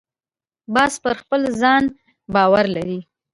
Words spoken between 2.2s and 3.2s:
باور لري